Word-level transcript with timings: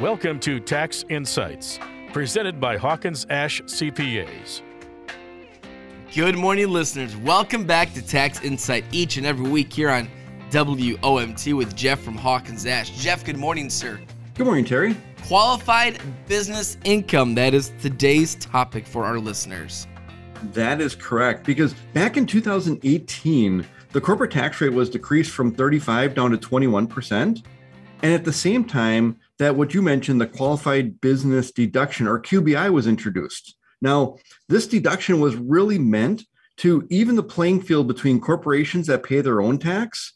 Welcome 0.00 0.40
to 0.40 0.60
Tax 0.60 1.06
Insights, 1.08 1.78
presented 2.12 2.60
by 2.60 2.76
Hawkins 2.76 3.24
Ash 3.30 3.62
CPAs. 3.62 4.60
Good 6.14 6.36
morning, 6.36 6.68
listeners. 6.68 7.16
Welcome 7.16 7.64
back 7.64 7.94
to 7.94 8.06
Tax 8.06 8.42
Insight 8.42 8.84
each 8.92 9.16
and 9.16 9.24
every 9.24 9.48
week 9.48 9.72
here 9.72 9.88
on 9.88 10.10
WOMT 10.50 11.56
with 11.56 11.74
Jeff 11.74 11.98
from 12.00 12.14
Hawkins 12.14 12.66
Ash. 12.66 12.90
Jeff, 12.90 13.24
good 13.24 13.38
morning, 13.38 13.70
sir. 13.70 13.98
Good 14.34 14.44
morning, 14.44 14.66
Terry. 14.66 14.94
Qualified 15.28 15.98
business 16.28 16.76
income. 16.84 17.34
That 17.34 17.54
is 17.54 17.72
today's 17.80 18.34
topic 18.34 18.86
for 18.86 19.06
our 19.06 19.18
listeners. 19.18 19.86
That 20.52 20.82
is 20.82 20.94
correct 20.94 21.46
because 21.46 21.72
back 21.94 22.18
in 22.18 22.26
2018, 22.26 23.66
the 23.92 24.00
corporate 24.02 24.30
tax 24.30 24.60
rate 24.60 24.74
was 24.74 24.90
decreased 24.90 25.30
from 25.30 25.54
35 25.54 26.14
down 26.14 26.32
to 26.32 26.36
21%. 26.36 27.42
And 28.02 28.12
at 28.12 28.24
the 28.24 28.32
same 28.32 28.64
time, 28.64 29.18
that 29.38 29.56
what 29.56 29.74
you 29.74 29.82
mentioned, 29.82 30.20
the 30.20 30.26
qualified 30.26 31.00
business 31.00 31.50
deduction 31.50 32.06
or 32.06 32.20
QBI 32.20 32.70
was 32.70 32.86
introduced. 32.86 33.56
Now, 33.80 34.16
this 34.48 34.66
deduction 34.66 35.20
was 35.20 35.36
really 35.36 35.78
meant 35.78 36.24
to 36.58 36.86
even 36.90 37.16
the 37.16 37.22
playing 37.22 37.62
field 37.62 37.86
between 37.86 38.20
corporations 38.20 38.86
that 38.86 39.02
pay 39.02 39.20
their 39.20 39.40
own 39.40 39.58
tax 39.58 40.14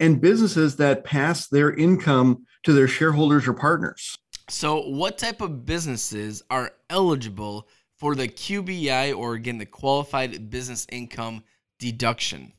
and 0.00 0.20
businesses 0.20 0.76
that 0.76 1.04
pass 1.04 1.48
their 1.48 1.72
income 1.72 2.46
to 2.64 2.72
their 2.72 2.88
shareholders 2.88 3.46
or 3.46 3.52
partners. 3.52 4.16
So, 4.48 4.88
what 4.88 5.18
type 5.18 5.40
of 5.40 5.64
businesses 5.64 6.42
are 6.50 6.72
eligible 6.90 7.68
for 7.96 8.14
the 8.14 8.28
QBI 8.28 9.16
or 9.16 9.34
again 9.34 9.58
the 9.58 9.66
qualified 9.66 10.50
business 10.50 10.86
income 10.90 11.44
deduction? 11.78 12.52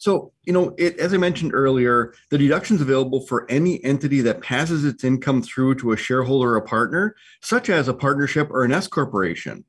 So, 0.00 0.32
you 0.46 0.54
know, 0.54 0.74
it, 0.78 0.98
as 0.98 1.12
I 1.12 1.18
mentioned 1.18 1.52
earlier, 1.52 2.14
the 2.30 2.38
deduction 2.38 2.76
is 2.76 2.80
available 2.80 3.20
for 3.26 3.44
any 3.50 3.84
entity 3.84 4.22
that 4.22 4.40
passes 4.40 4.82
its 4.82 5.04
income 5.04 5.42
through 5.42 5.74
to 5.74 5.92
a 5.92 5.96
shareholder 5.96 6.52
or 6.52 6.56
a 6.56 6.62
partner, 6.62 7.14
such 7.42 7.68
as 7.68 7.86
a 7.86 7.92
partnership 7.92 8.48
or 8.50 8.64
an 8.64 8.72
S 8.72 8.88
corporation. 8.88 9.62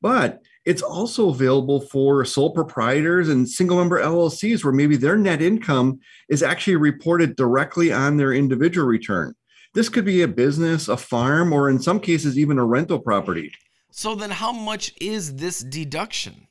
But 0.00 0.40
it's 0.64 0.82
also 0.82 1.30
available 1.30 1.80
for 1.80 2.24
sole 2.24 2.52
proprietors 2.52 3.28
and 3.28 3.48
single 3.48 3.76
member 3.76 4.00
LLCs 4.00 4.62
where 4.62 4.72
maybe 4.72 4.96
their 4.96 5.16
net 5.16 5.42
income 5.42 5.98
is 6.28 6.44
actually 6.44 6.76
reported 6.76 7.34
directly 7.34 7.92
on 7.92 8.18
their 8.18 8.32
individual 8.32 8.86
return. 8.86 9.34
This 9.74 9.88
could 9.88 10.04
be 10.04 10.22
a 10.22 10.28
business, 10.28 10.86
a 10.86 10.96
farm, 10.96 11.52
or 11.52 11.68
in 11.68 11.82
some 11.82 11.98
cases, 11.98 12.38
even 12.38 12.56
a 12.56 12.64
rental 12.64 13.00
property. 13.00 13.50
So, 13.90 14.14
then 14.14 14.30
how 14.30 14.52
much 14.52 14.94
is 15.00 15.34
this 15.36 15.58
deduction? 15.58 16.46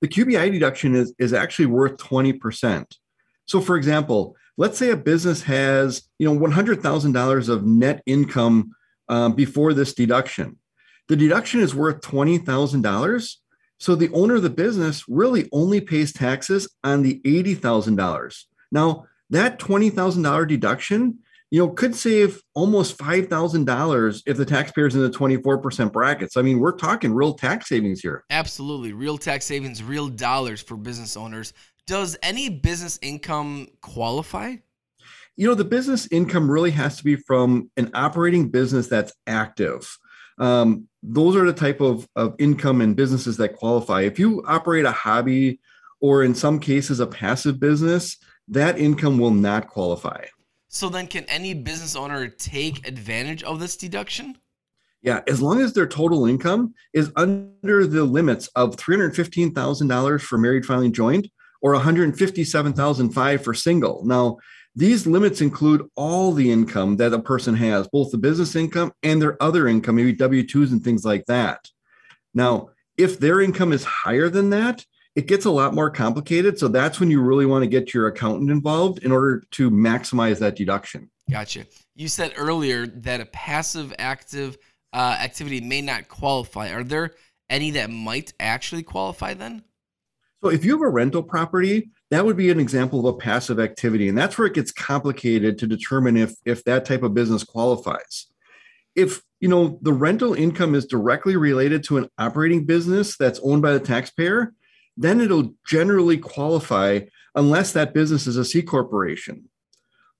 The 0.00 0.08
QBI 0.08 0.52
deduction 0.52 0.94
is, 0.94 1.14
is 1.18 1.32
actually 1.32 1.66
worth 1.66 1.96
20%. 1.96 2.84
So 3.46 3.60
for 3.60 3.76
example, 3.76 4.36
let's 4.56 4.78
say 4.78 4.90
a 4.90 4.96
business 4.96 5.42
has, 5.42 6.02
you 6.18 6.32
know, 6.32 6.38
$100,000 6.38 7.48
of 7.48 7.64
net 7.64 8.02
income 8.06 8.74
um, 9.08 9.34
before 9.34 9.72
this 9.72 9.94
deduction. 9.94 10.58
The 11.08 11.16
deduction 11.16 11.60
is 11.60 11.74
worth 11.74 12.00
$20,000. 12.00 13.34
So 13.78 13.94
the 13.94 14.10
owner 14.12 14.36
of 14.36 14.42
the 14.42 14.50
business 14.50 15.04
really 15.08 15.48
only 15.52 15.80
pays 15.80 16.12
taxes 16.12 16.68
on 16.82 17.02
the 17.02 17.20
$80,000. 17.24 18.44
Now, 18.72 19.06
that 19.30 19.58
$20,000 19.58 20.48
deduction 20.48 21.18
you 21.50 21.60
know, 21.60 21.68
could 21.68 21.94
save 21.94 22.42
almost 22.54 22.98
$5,000 22.98 24.22
if 24.26 24.36
the 24.36 24.44
taxpayer's 24.44 24.94
in 24.94 25.02
the 25.02 25.10
24% 25.10 25.92
brackets. 25.92 26.36
I 26.36 26.42
mean, 26.42 26.58
we're 26.58 26.72
talking 26.72 27.14
real 27.14 27.34
tax 27.34 27.68
savings 27.68 28.00
here. 28.00 28.24
Absolutely. 28.30 28.92
Real 28.92 29.16
tax 29.16 29.44
savings, 29.44 29.82
real 29.82 30.08
dollars 30.08 30.60
for 30.60 30.76
business 30.76 31.16
owners. 31.16 31.52
Does 31.86 32.16
any 32.22 32.48
business 32.48 32.98
income 33.00 33.68
qualify? 33.80 34.56
You 35.36 35.46
know, 35.46 35.54
the 35.54 35.64
business 35.64 36.08
income 36.10 36.50
really 36.50 36.72
has 36.72 36.96
to 36.96 37.04
be 37.04 37.14
from 37.14 37.70
an 37.76 37.90
operating 37.94 38.48
business 38.48 38.88
that's 38.88 39.12
active. 39.26 39.96
Um, 40.38 40.88
those 41.02 41.36
are 41.36 41.46
the 41.46 41.52
type 41.52 41.80
of, 41.80 42.08
of 42.16 42.34
income 42.38 42.80
and 42.80 42.96
businesses 42.96 43.36
that 43.36 43.54
qualify. 43.54 44.02
If 44.02 44.18
you 44.18 44.42
operate 44.46 44.84
a 44.84 44.90
hobby 44.90 45.60
or 46.00 46.24
in 46.24 46.34
some 46.34 46.58
cases 46.58 46.98
a 46.98 47.06
passive 47.06 47.60
business, 47.60 48.16
that 48.48 48.78
income 48.78 49.18
will 49.18 49.30
not 49.30 49.68
qualify. 49.68 50.24
So 50.76 50.90
then, 50.90 51.06
can 51.06 51.24
any 51.24 51.54
business 51.54 51.96
owner 51.96 52.28
take 52.28 52.86
advantage 52.86 53.42
of 53.42 53.60
this 53.60 53.78
deduction? 53.78 54.36
Yeah, 55.00 55.22
as 55.26 55.40
long 55.40 55.62
as 55.62 55.72
their 55.72 55.86
total 55.86 56.26
income 56.26 56.74
is 56.92 57.10
under 57.16 57.86
the 57.86 58.04
limits 58.04 58.50
of 58.56 58.76
$315,000 58.76 60.20
for 60.20 60.36
married 60.36 60.66
filing 60.66 60.92
joint 60.92 61.28
or 61.62 61.72
157,005 61.72 63.42
for 63.42 63.54
single. 63.54 64.04
Now, 64.04 64.36
these 64.74 65.06
limits 65.06 65.40
include 65.40 65.88
all 65.96 66.32
the 66.32 66.52
income 66.52 66.98
that 66.98 67.14
a 67.14 67.20
person 67.20 67.54
has, 67.54 67.88
both 67.88 68.12
the 68.12 68.18
business 68.18 68.54
income 68.54 68.92
and 69.02 69.22
their 69.22 69.42
other 69.42 69.68
income, 69.68 69.96
maybe 69.96 70.12
W 70.12 70.42
2s 70.42 70.72
and 70.72 70.84
things 70.84 71.06
like 71.06 71.24
that. 71.24 71.70
Now, 72.34 72.68
if 72.98 73.18
their 73.18 73.40
income 73.40 73.72
is 73.72 73.84
higher 73.84 74.28
than 74.28 74.50
that, 74.50 74.84
it 75.16 75.26
gets 75.26 75.46
a 75.46 75.50
lot 75.50 75.74
more 75.74 75.90
complicated. 75.90 76.58
So 76.58 76.68
that's 76.68 77.00
when 77.00 77.10
you 77.10 77.22
really 77.22 77.46
want 77.46 77.62
to 77.62 77.68
get 77.68 77.94
your 77.94 78.06
accountant 78.06 78.50
involved 78.50 79.02
in 79.02 79.10
order 79.10 79.42
to 79.52 79.70
maximize 79.70 80.38
that 80.40 80.56
deduction. 80.56 81.10
Gotcha. 81.30 81.66
You 81.94 82.06
said 82.08 82.34
earlier 82.36 82.86
that 82.86 83.22
a 83.22 83.26
passive 83.26 83.94
active 83.98 84.58
uh, 84.92 85.16
activity 85.18 85.62
may 85.62 85.80
not 85.80 86.08
qualify. 86.08 86.70
Are 86.70 86.84
there 86.84 87.14
any 87.48 87.70
that 87.72 87.90
might 87.90 88.34
actually 88.38 88.82
qualify 88.82 89.32
then? 89.32 89.64
So 90.44 90.50
if 90.50 90.64
you 90.66 90.72
have 90.72 90.82
a 90.82 90.88
rental 90.88 91.22
property, 91.22 91.88
that 92.10 92.24
would 92.24 92.36
be 92.36 92.50
an 92.50 92.60
example 92.60 93.00
of 93.00 93.14
a 93.14 93.18
passive 93.18 93.58
activity. 93.58 94.08
And 94.08 94.18
that's 94.18 94.36
where 94.36 94.46
it 94.46 94.54
gets 94.54 94.70
complicated 94.70 95.58
to 95.58 95.66
determine 95.66 96.18
if, 96.18 96.34
if 96.44 96.62
that 96.64 96.84
type 96.84 97.02
of 97.02 97.14
business 97.14 97.42
qualifies. 97.42 98.26
If 98.94 99.22
you 99.40 99.48
know 99.48 99.78
the 99.82 99.92
rental 99.92 100.34
income 100.34 100.74
is 100.74 100.86
directly 100.86 101.36
related 101.36 101.84
to 101.84 101.96
an 101.96 102.08
operating 102.18 102.64
business 102.64 103.16
that's 103.16 103.40
owned 103.42 103.62
by 103.62 103.72
the 103.72 103.80
taxpayer, 103.80 104.54
then 104.96 105.20
it'll 105.20 105.54
generally 105.66 106.18
qualify 106.18 107.00
unless 107.34 107.72
that 107.72 107.94
business 107.94 108.26
is 108.26 108.36
a 108.36 108.44
C 108.44 108.62
corporation. 108.62 109.48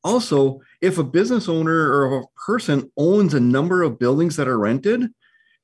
Also, 0.04 0.60
if 0.80 0.98
a 0.98 1.04
business 1.04 1.48
owner 1.48 1.90
or 1.90 2.20
a 2.20 2.24
person 2.46 2.90
owns 2.96 3.34
a 3.34 3.40
number 3.40 3.82
of 3.82 3.98
buildings 3.98 4.36
that 4.36 4.46
are 4.46 4.58
rented, 4.58 5.08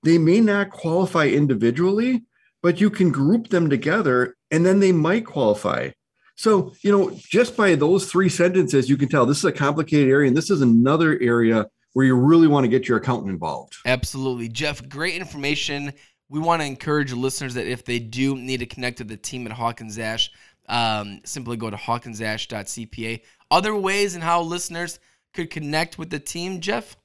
they 0.03 0.19
may 0.19 0.41
not 0.41 0.71
qualify 0.71 1.27
individually, 1.27 2.25
but 2.63 2.81
you 2.81 2.91
can 2.91 3.13
group 3.13 3.49
them 3.49 3.71
together 3.71 4.35
and 4.51 4.67
then 4.67 4.81
they 4.81 4.93
might 4.93 5.25
qualify. 5.25 5.91
So, 6.35 6.73
you 6.83 6.91
know, 6.91 7.17
just 7.17 7.57
by 7.57 7.75
those 7.75 8.11
three 8.11 8.29
sentences, 8.29 8.89
you 8.89 8.97
can 8.97 9.09
tell 9.09 9.27
this 9.27 9.39
is 9.39 9.45
a 9.45 9.53
complicated 9.53 10.09
area 10.09 10.29
and 10.29 10.37
this 10.37 10.51
is 10.51 10.63
another 10.63 11.19
area 11.21 11.67
where 11.93 12.07
you 12.07 12.17
really 12.17 12.49
want 12.49 12.65
to 12.65 12.69
get 12.69 12.89
your 12.89 12.99
accountant 12.99 13.31
involved. 13.31 13.77
Absolutely. 13.85 14.49
Jeff, 14.49 14.89
great 14.89 15.15
information 15.15 15.93
we 16.33 16.41
want 16.41 16.63
to 16.63 16.67
encourage 16.67 17.13
listeners 17.13 17.53
that 17.55 17.67
if 17.67 17.85
they 17.85 17.99
do 17.99 18.35
need 18.35 18.61
to 18.61 18.67
connect 18.67 19.01
with 19.01 19.09
the 19.09 19.19
team 19.19 19.45
at 19.47 19.53
Hawkins 19.53 19.99
Ash, 19.99 20.31
um, 20.67 21.21
simply 21.25 21.59
go 21.59 21.69
to 21.69 21.77
hawkinsash.cpa. 21.77 23.21
Other 23.51 23.77
ways 23.77 24.17
in 24.17 24.23
how 24.23 24.41
listeners 24.41 24.99
could 25.35 25.51
connect 25.51 25.99
with 25.99 26.09
the 26.09 26.19
team, 26.19 26.63
Jeff? 26.63 26.97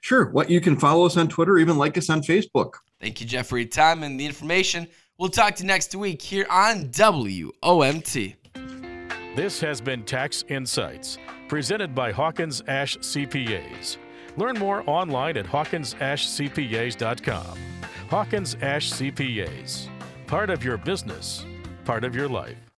Sure. 0.00 0.30
What 0.30 0.48
you 0.48 0.62
can 0.62 0.78
follow 0.78 1.04
us 1.04 1.18
on 1.18 1.28
Twitter, 1.28 1.58
even 1.58 1.76
like 1.76 1.98
us 1.98 2.08
on 2.08 2.22
Facebook. 2.22 2.76
Thank 2.98 3.20
you, 3.20 3.26
Jeff, 3.26 3.48
for 3.48 3.58
your 3.58 3.68
time 3.68 4.02
and 4.02 4.18
the 4.18 4.24
information. 4.24 4.88
We'll 5.18 5.28
talk 5.28 5.56
to 5.56 5.62
you 5.62 5.66
next 5.66 5.94
week 5.94 6.22
here 6.22 6.46
on 6.48 6.88
WOMT. 6.88 8.36
This 9.36 9.60
has 9.60 9.82
been 9.82 10.04
Tax 10.04 10.42
Insights, 10.48 11.18
presented 11.48 11.94
by 11.94 12.12
Hawkins 12.12 12.62
Ash 12.66 12.96
CPAs. 12.96 13.98
Learn 14.38 14.58
more 14.58 14.82
online 14.86 15.36
at 15.36 15.44
hawkinsashcpas.com. 15.44 17.58
Hawkins 18.10 18.56
Ash 18.60 18.90
CPAs. 18.90 19.88
Part 20.26 20.50
of 20.50 20.64
your 20.64 20.76
business, 20.76 21.46
part 21.84 22.02
of 22.02 22.12
your 22.12 22.28
life. 22.28 22.69